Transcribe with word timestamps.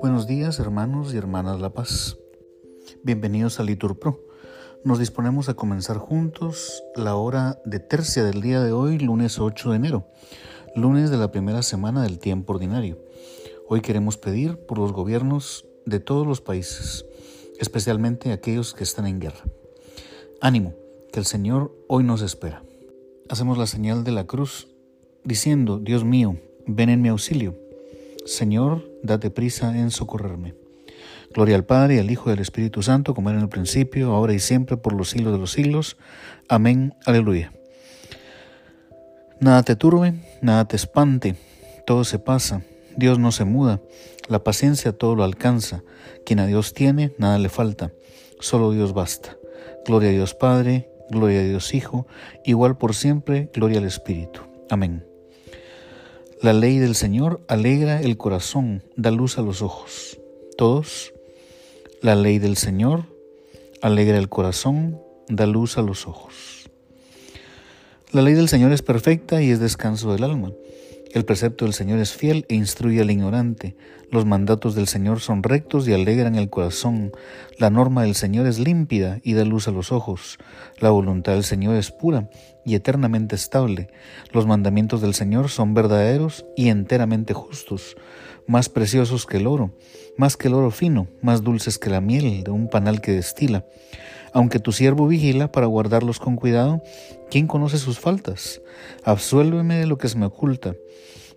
Buenos 0.00 0.26
días 0.26 0.58
hermanos 0.58 1.14
y 1.14 1.16
hermanas 1.16 1.60
La 1.60 1.70
Paz. 1.70 2.18
Bienvenidos 3.02 3.60
a 3.60 3.62
Litur 3.62 3.98
Pro. 3.98 4.20
Nos 4.84 4.98
disponemos 4.98 5.48
a 5.48 5.54
comenzar 5.54 5.96
juntos 5.96 6.82
la 6.94 7.16
hora 7.16 7.60
de 7.64 7.80
tercia 7.80 8.24
del 8.24 8.42
día 8.42 8.60
de 8.62 8.72
hoy, 8.72 8.98
lunes 8.98 9.38
8 9.38 9.70
de 9.70 9.76
enero, 9.76 10.06
lunes 10.76 11.10
de 11.10 11.16
la 11.16 11.30
primera 11.30 11.62
semana 11.62 12.02
del 12.02 12.18
tiempo 12.18 12.52
ordinario. 12.52 12.98
Hoy 13.68 13.80
queremos 13.80 14.18
pedir 14.18 14.58
por 14.58 14.78
los 14.78 14.92
gobiernos 14.92 15.66
de 15.86 16.00
todos 16.00 16.26
los 16.26 16.40
países, 16.40 17.06
especialmente 17.58 18.32
aquellos 18.32 18.74
que 18.74 18.84
están 18.84 19.06
en 19.06 19.20
guerra. 19.20 19.44
Ánimo, 20.40 20.74
que 21.12 21.20
el 21.20 21.26
Señor 21.26 21.74
hoy 21.88 22.04
nos 22.04 22.20
espera. 22.20 22.62
Hacemos 23.30 23.56
la 23.56 23.66
señal 23.66 24.04
de 24.04 24.12
la 24.12 24.26
cruz 24.26 24.73
diciendo, 25.24 25.78
Dios 25.78 26.04
mío, 26.04 26.36
ven 26.66 26.90
en 26.90 27.02
mi 27.02 27.08
auxilio. 27.08 27.58
Señor, 28.26 28.88
date 29.02 29.30
prisa 29.30 29.78
en 29.78 29.90
socorrerme. 29.90 30.54
Gloria 31.34 31.56
al 31.56 31.64
Padre, 31.64 31.98
al 31.98 32.10
Hijo 32.10 32.30
y 32.30 32.32
al 32.32 32.38
Espíritu 32.38 32.82
Santo, 32.82 33.14
como 33.14 33.30
era 33.30 33.38
en 33.38 33.44
el 33.44 33.48
principio, 33.48 34.12
ahora 34.12 34.34
y 34.34 34.38
siempre, 34.38 34.76
por 34.76 34.92
los 34.92 35.10
siglos 35.10 35.32
de 35.32 35.38
los 35.38 35.50
siglos. 35.50 35.96
Amén. 36.48 36.94
Aleluya. 37.04 37.52
Nada 39.40 39.62
te 39.62 39.76
turbe, 39.76 40.14
nada 40.40 40.64
te 40.66 40.76
espante, 40.76 41.34
todo 41.86 42.04
se 42.04 42.18
pasa, 42.18 42.62
Dios 42.96 43.18
no 43.18 43.32
se 43.32 43.44
muda, 43.44 43.80
la 44.28 44.44
paciencia 44.44 44.96
todo 44.96 45.16
lo 45.16 45.24
alcanza, 45.24 45.82
quien 46.24 46.38
a 46.38 46.46
Dios 46.46 46.72
tiene, 46.72 47.12
nada 47.18 47.38
le 47.38 47.48
falta, 47.48 47.92
solo 48.40 48.70
Dios 48.70 48.94
basta. 48.94 49.36
Gloria 49.84 50.10
a 50.10 50.12
Dios 50.12 50.34
Padre, 50.34 50.88
gloria 51.10 51.40
a 51.40 51.44
Dios 51.44 51.74
Hijo, 51.74 52.06
igual 52.44 52.78
por 52.78 52.94
siempre, 52.94 53.50
gloria 53.52 53.80
al 53.80 53.84
Espíritu. 53.84 54.40
Amén. 54.70 55.04
La 56.42 56.52
ley 56.52 56.78
del 56.78 56.94
Señor 56.94 57.40
alegra 57.48 58.00
el 58.00 58.16
corazón, 58.16 58.82
da 58.96 59.10
luz 59.10 59.38
a 59.38 59.42
los 59.42 59.62
ojos. 59.62 60.18
Todos, 60.56 61.12
la 62.02 62.14
ley 62.14 62.38
del 62.38 62.56
Señor 62.56 63.06
alegra 63.80 64.18
el 64.18 64.28
corazón, 64.28 65.00
da 65.28 65.46
luz 65.46 65.78
a 65.78 65.82
los 65.82 66.06
ojos. 66.06 66.70
La 68.12 68.22
ley 68.22 68.34
del 68.34 68.48
Señor 68.48 68.72
es 68.72 68.82
perfecta 68.82 69.42
y 69.42 69.50
es 69.50 69.60
descanso 69.60 70.12
del 70.12 70.24
alma. 70.24 70.52
El 71.14 71.24
precepto 71.24 71.64
del 71.64 71.74
Señor 71.74 72.00
es 72.00 72.12
fiel 72.12 72.44
e 72.48 72.56
instruye 72.56 73.00
al 73.00 73.08
ignorante. 73.08 73.76
Los 74.10 74.26
mandatos 74.26 74.74
del 74.74 74.88
Señor 74.88 75.20
son 75.20 75.44
rectos 75.44 75.86
y 75.86 75.92
alegran 75.92 76.34
el 76.34 76.50
corazón. 76.50 77.12
La 77.56 77.70
norma 77.70 78.02
del 78.02 78.16
Señor 78.16 78.48
es 78.48 78.58
límpida 78.58 79.20
y 79.22 79.34
da 79.34 79.44
luz 79.44 79.68
a 79.68 79.70
los 79.70 79.92
ojos. 79.92 80.38
La 80.80 80.90
voluntad 80.90 81.34
del 81.34 81.44
Señor 81.44 81.76
es 81.76 81.92
pura 81.92 82.28
y 82.64 82.74
eternamente 82.74 83.36
estable. 83.36 83.90
Los 84.32 84.48
mandamientos 84.48 85.02
del 85.02 85.14
Señor 85.14 85.50
son 85.50 85.72
verdaderos 85.72 86.46
y 86.56 86.68
enteramente 86.68 87.32
justos, 87.32 87.96
más 88.48 88.68
preciosos 88.68 89.24
que 89.24 89.36
el 89.36 89.46
oro, 89.46 89.70
más 90.16 90.36
que 90.36 90.48
el 90.48 90.54
oro 90.54 90.72
fino, 90.72 91.06
más 91.22 91.44
dulces 91.44 91.78
que 91.78 91.90
la 91.90 92.00
miel 92.00 92.42
de 92.42 92.50
un 92.50 92.68
panal 92.68 93.00
que 93.00 93.12
destila. 93.12 93.64
Aunque 94.34 94.58
tu 94.58 94.72
siervo 94.72 95.06
vigila 95.06 95.50
para 95.50 95.66
guardarlos 95.66 96.18
con 96.18 96.36
cuidado, 96.36 96.82
¿quién 97.30 97.46
conoce 97.46 97.78
sus 97.78 97.98
faltas? 97.98 98.60
Absuélveme 99.04 99.78
de 99.78 99.86
lo 99.86 99.96
que 99.96 100.08
se 100.08 100.18
me 100.18 100.26
oculta. 100.26 100.74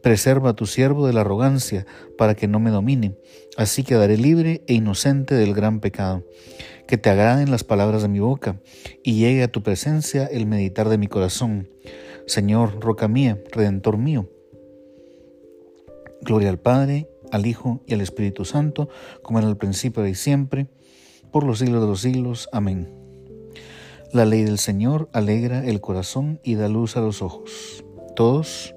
Preserva 0.00 0.50
a 0.50 0.54
tu 0.54 0.64
siervo 0.66 1.06
de 1.06 1.12
la 1.12 1.22
arrogancia, 1.22 1.86
para 2.16 2.34
que 2.34 2.46
no 2.46 2.60
me 2.60 2.70
domine. 2.70 3.16
Así 3.56 3.82
quedaré 3.82 4.16
libre 4.16 4.62
e 4.66 4.74
inocente 4.74 5.34
del 5.34 5.54
gran 5.54 5.80
pecado 5.80 6.24
que 6.86 6.98
te 6.98 7.10
agraden 7.10 7.50
las 7.50 7.64
palabras 7.64 8.02
de 8.02 8.08
mi 8.08 8.20
boca 8.20 8.60
y 9.02 9.14
llegue 9.14 9.42
a 9.42 9.50
tu 9.50 9.62
presencia 9.62 10.26
el 10.26 10.46
meditar 10.46 10.88
de 10.88 10.98
mi 10.98 11.06
corazón. 11.06 11.68
Señor, 12.26 12.80
roca 12.80 13.08
mía, 13.08 13.42
redentor 13.52 13.98
mío. 13.98 14.28
Gloria 16.22 16.50
al 16.50 16.58
Padre, 16.58 17.08
al 17.30 17.46
Hijo 17.46 17.82
y 17.86 17.94
al 17.94 18.00
Espíritu 18.00 18.44
Santo, 18.44 18.88
como 19.22 19.38
en 19.38 19.46
el 19.46 19.56
principio 19.56 20.06
y 20.06 20.14
siempre, 20.14 20.68
por 21.34 21.42
los 21.42 21.58
siglos 21.58 21.82
de 21.82 21.88
los 21.88 22.00
siglos. 22.00 22.48
Amén. 22.52 22.88
La 24.12 24.24
ley 24.24 24.44
del 24.44 24.60
Señor 24.60 25.08
alegra 25.12 25.66
el 25.66 25.80
corazón 25.80 26.38
y 26.44 26.54
da 26.54 26.68
luz 26.68 26.96
a 26.96 27.00
los 27.00 27.22
ojos. 27.22 27.84
Todos, 28.14 28.72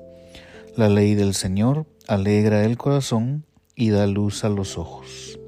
la 0.76 0.90
ley 0.90 1.14
del 1.14 1.36
Señor 1.36 1.86
alegra 2.08 2.66
el 2.66 2.76
corazón 2.76 3.46
y 3.76 3.92
da 3.92 4.08
luz 4.08 4.44
a 4.44 4.50
los 4.50 4.80
ojos. 4.80 5.40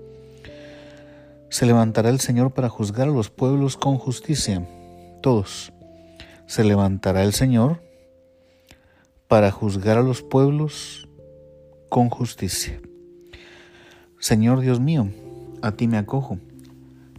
Se 1.50 1.66
levantará 1.66 2.12
el 2.12 2.20
Señor 2.20 2.52
para 2.52 2.70
juzgar 2.70 3.08
a 3.08 3.12
los 3.12 3.32
pueblos 3.32 3.76
con 3.76 3.98
justicia. 3.98 4.68
Todos. 5.24 5.74
Se 6.46 6.64
levantará 6.64 7.24
el 7.24 7.34
Señor 7.34 7.82
para 9.28 9.50
juzgar 9.50 9.98
a 9.98 10.04
los 10.04 10.22
pueblos 10.22 11.10
con 11.90 12.12
justicia. 12.12 12.80
Señor 14.20 14.60
Dios 14.60 14.80
mío, 14.80 15.10
a 15.64 15.72
ti 15.72 15.88
me 15.88 15.98
acojo. 15.98 16.38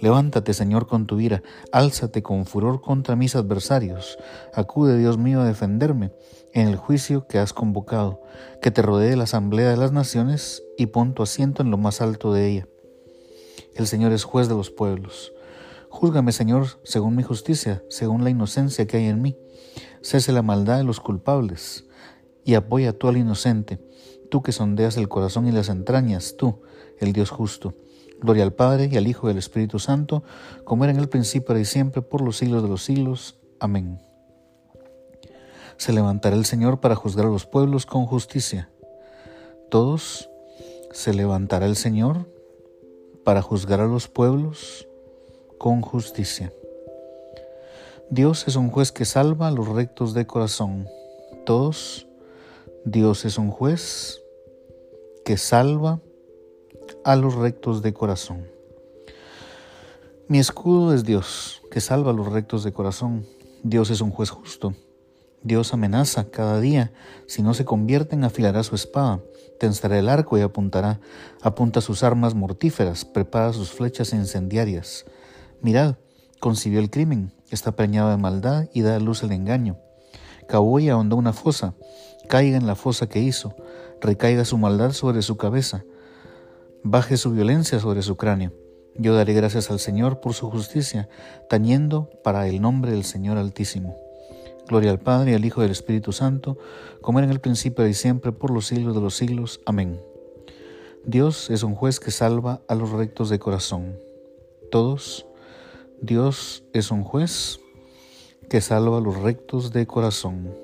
Levántate, 0.00 0.54
Señor, 0.54 0.86
con 0.86 1.06
tu 1.06 1.20
ira, 1.20 1.42
álzate 1.72 2.22
con 2.22 2.46
furor 2.46 2.80
contra 2.80 3.16
mis 3.16 3.36
adversarios. 3.36 4.18
Acude, 4.54 4.96
Dios 4.96 5.18
mío, 5.18 5.42
a 5.42 5.44
defenderme 5.44 6.12
en 6.54 6.68
el 6.68 6.76
juicio 6.76 7.26
que 7.26 7.38
has 7.38 7.52
convocado, 7.52 8.22
que 8.62 8.70
te 8.70 8.80
rodee 8.80 9.16
la 9.16 9.24
asamblea 9.24 9.68
de 9.68 9.76
las 9.76 9.92
naciones 9.92 10.62
y 10.78 10.86
pon 10.86 11.12
tu 11.12 11.22
asiento 11.22 11.62
en 11.62 11.70
lo 11.70 11.76
más 11.76 12.00
alto 12.00 12.32
de 12.32 12.48
ella. 12.48 12.68
El 13.74 13.86
Señor 13.86 14.12
es 14.12 14.24
juez 14.24 14.48
de 14.48 14.54
los 14.54 14.70
pueblos. 14.70 15.32
Júzgame, 15.90 16.32
Señor, 16.32 16.66
según 16.82 17.14
mi 17.14 17.22
justicia, 17.22 17.82
según 17.90 18.24
la 18.24 18.30
inocencia 18.30 18.86
que 18.86 18.96
hay 18.96 19.06
en 19.06 19.20
mí. 19.20 19.36
Cese 20.02 20.32
la 20.32 20.42
maldad 20.42 20.78
de 20.78 20.84
los 20.84 20.98
culpables 20.98 21.84
y 22.42 22.54
apoya 22.54 22.96
tú 22.96 23.08
al 23.08 23.18
inocente, 23.18 23.80
tú 24.30 24.42
que 24.42 24.52
sondeas 24.52 24.96
el 24.96 25.08
corazón 25.08 25.46
y 25.46 25.52
las 25.52 25.68
entrañas, 25.68 26.36
tú, 26.38 26.62
el 26.98 27.12
Dios 27.12 27.28
justo. 27.28 27.74
Gloria 28.20 28.44
al 28.44 28.52
Padre 28.52 28.88
y 28.92 28.96
al 28.96 29.06
Hijo 29.06 29.28
y 29.28 29.32
al 29.32 29.38
Espíritu 29.38 29.78
Santo, 29.78 30.22
como 30.64 30.84
era 30.84 30.92
en 30.92 30.98
el 30.98 31.08
principio 31.08 31.58
y 31.58 31.64
siempre, 31.64 32.02
por 32.02 32.20
los 32.20 32.36
siglos 32.36 32.62
de 32.62 32.68
los 32.68 32.84
siglos. 32.84 33.38
Amén. 33.58 33.98
Se 35.78 35.92
levantará 35.92 36.36
el 36.36 36.44
Señor 36.44 36.80
para 36.80 36.94
juzgar 36.94 37.26
a 37.26 37.30
los 37.30 37.46
pueblos 37.46 37.86
con 37.86 38.04
justicia. 38.04 38.70
Todos 39.70 40.28
se 40.92 41.14
levantará 41.14 41.66
el 41.66 41.76
Señor 41.76 42.28
para 43.24 43.40
juzgar 43.40 43.80
a 43.80 43.86
los 43.86 44.08
pueblos 44.08 44.86
con 45.58 45.80
justicia. 45.80 46.52
Dios 48.10 48.48
es 48.48 48.56
un 48.56 48.70
juez 48.70 48.92
que 48.92 49.04
salva 49.04 49.48
a 49.48 49.50
los 49.52 49.68
rectos 49.68 50.14
de 50.14 50.26
corazón. 50.26 50.88
Todos, 51.46 52.08
Dios 52.84 53.24
es 53.24 53.38
un 53.38 53.50
juez 53.50 54.20
que 55.24 55.36
salva 55.36 56.00
a 57.04 57.16
los 57.16 57.34
rectos 57.34 57.82
de 57.82 57.92
corazón. 57.92 58.46
Mi 60.28 60.38
escudo 60.38 60.94
es 60.94 61.04
Dios, 61.04 61.62
que 61.70 61.80
salva 61.80 62.10
a 62.10 62.14
los 62.14 62.30
rectos 62.30 62.62
de 62.62 62.72
corazón. 62.72 63.26
Dios 63.62 63.90
es 63.90 64.00
un 64.00 64.10
juez 64.10 64.30
justo. 64.30 64.74
Dios 65.42 65.72
amenaza 65.72 66.30
cada 66.30 66.60
día. 66.60 66.92
Si 67.26 67.42
no 67.42 67.54
se 67.54 67.64
convierten, 67.64 68.24
afilará 68.24 68.62
su 68.62 68.74
espada, 68.74 69.20
tensará 69.58 69.98
el 69.98 70.08
arco 70.08 70.36
y 70.38 70.42
apuntará. 70.42 71.00
Apunta 71.42 71.80
sus 71.80 72.02
armas 72.02 72.34
mortíferas, 72.34 73.04
prepara 73.04 73.52
sus 73.52 73.70
flechas 73.70 74.12
incendiarias. 74.12 75.06
Mirad, 75.62 75.96
concibió 76.38 76.80
el 76.80 76.90
crimen, 76.90 77.32
está 77.50 77.72
preñado 77.72 78.10
de 78.10 78.16
maldad 78.16 78.68
y 78.72 78.82
da 78.82 78.96
a 78.96 79.00
luz 79.00 79.22
el 79.22 79.32
engaño. 79.32 79.78
Cavó 80.48 80.78
y 80.80 80.88
ahondó 80.88 81.16
una 81.16 81.32
fosa, 81.32 81.74
caiga 82.28 82.56
en 82.56 82.66
la 82.66 82.74
fosa 82.74 83.08
que 83.08 83.20
hizo, 83.20 83.54
recaiga 84.00 84.44
su 84.44 84.58
maldad 84.58 84.92
sobre 84.92 85.22
su 85.22 85.36
cabeza, 85.36 85.84
baje 86.82 87.16
su 87.16 87.30
violencia 87.32 87.78
sobre 87.80 88.02
su 88.02 88.16
cráneo. 88.16 88.52
Yo 88.96 89.14
daré 89.14 89.32
gracias 89.34 89.70
al 89.70 89.80
Señor 89.80 90.20
por 90.20 90.34
su 90.34 90.50
justicia, 90.50 91.08
tañendo 91.48 92.10
para 92.24 92.48
el 92.48 92.60
nombre 92.60 92.92
del 92.92 93.04
Señor 93.04 93.38
Altísimo. 93.38 93.96
Gloria 94.68 94.90
al 94.90 95.00
Padre, 95.00 95.34
al 95.34 95.44
Hijo 95.44 95.62
y 95.62 95.64
al 95.64 95.70
Espíritu 95.70 96.12
Santo, 96.12 96.58
como 97.00 97.18
era 97.18 97.26
en 97.26 97.32
el 97.32 97.40
principio 97.40 97.86
y 97.86 97.94
siempre, 97.94 98.32
por 98.32 98.50
los 98.50 98.66
siglos 98.66 98.94
de 98.94 99.00
los 99.00 99.16
siglos. 99.16 99.60
Amén. 99.66 100.00
Dios 101.04 101.50
es 101.50 101.62
un 101.62 101.74
juez 101.74 101.98
que 101.98 102.10
salva 102.10 102.60
a 102.68 102.74
los 102.74 102.90
rectos 102.90 103.30
de 103.30 103.38
corazón. 103.38 103.98
Todos 104.70 105.26
Dios 106.02 106.62
es 106.72 106.90
un 106.90 107.04
juez 107.04 107.60
que 108.48 108.60
salva 108.60 108.98
a 108.98 109.00
los 109.00 109.16
rectos 109.16 109.72
de 109.72 109.86
corazón. 109.86 110.54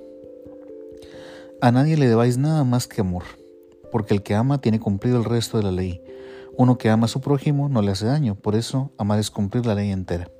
A 1.61 1.73
nadie 1.73 1.97
le 1.97 2.07
debáis 2.07 2.39
nada 2.39 2.65
más 2.65 2.87
que 2.87 3.01
amor, 3.01 3.25
porque 3.91 4.15
el 4.15 4.23
que 4.23 4.35
ama 4.35 4.61
tiene 4.61 4.81
cumplido 4.81 5.19
el 5.19 5.25
resto 5.25 5.57
de 5.57 5.65
la 5.65 5.73
ley. 5.73 6.03
Uno 6.57 6.79
que 6.79 6.91
ama 6.91 7.05
a 7.05 7.09
su 7.09 7.21
prójimo 7.21 7.69
no 7.69 7.83
le 7.83 7.93
hace 7.93 8.07
daño, 8.07 8.35
por 8.35 8.55
eso 8.55 8.91
amar 8.99 9.19
es 9.19 9.31
cumplir 9.31 9.67
la 9.67 9.75
ley 9.75 9.91
entera. 9.91 10.31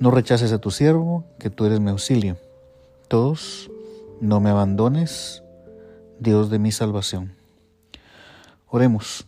No 0.00 0.10
rechaces 0.10 0.52
a 0.52 0.58
tu 0.58 0.70
siervo, 0.70 1.24
que 1.38 1.50
tú 1.50 1.64
eres 1.64 1.80
mi 1.80 1.90
auxilio. 1.90 2.36
Todos, 3.08 3.70
no 4.20 4.40
me 4.40 4.50
abandones, 4.50 5.42
Dios 6.18 6.50
de 6.50 6.58
mi 6.58 6.72
salvación. 6.72 7.34
Oremos. 8.68 9.26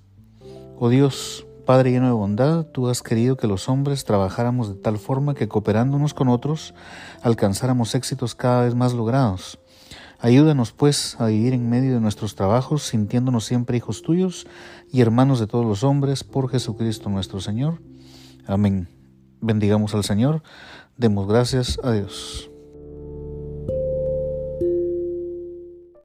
Oh 0.79 0.89
Dios, 0.89 1.47
Padre 1.69 1.91
lleno 1.91 2.07
de 2.07 2.13
bondad, 2.13 2.65
tú 2.65 2.89
has 2.89 3.03
querido 3.03 3.37
que 3.37 3.47
los 3.47 3.69
hombres 3.69 4.07
trabajáramos 4.07 4.71
de 4.71 4.81
tal 4.81 4.97
forma 4.97 5.35
que 5.35 5.49
cooperándonos 5.49 6.15
con 6.15 6.29
otros 6.29 6.73
alcanzáramos 7.21 7.95
éxitos 7.95 8.35
cada 8.35 8.65
vez 8.65 8.75
más 8.75 8.95
logrados. 8.95 9.59
Ayúdanos, 10.21 10.73
pues, 10.73 11.17
a 11.21 11.27
vivir 11.27 11.55
en 11.55 11.71
medio 11.71 11.95
de 11.95 12.01
nuestros 12.01 12.35
trabajos, 12.35 12.83
sintiéndonos 12.83 13.45
siempre 13.45 13.77
hijos 13.77 14.03
tuyos 14.03 14.47
y 14.91 15.01
hermanos 15.01 15.39
de 15.39 15.47
todos 15.47 15.65
los 15.65 15.85
hombres, 15.85 16.25
por 16.25 16.51
Jesucristo 16.51 17.09
nuestro 17.09 17.41
Señor. 17.41 17.79
Amén. 18.47 18.89
Bendigamos 19.41 19.95
al 19.95 20.03
Señor, 20.03 20.43
demos 20.97 21.29
gracias 21.29 21.79
a 21.85 21.93
Dios. 21.93 22.51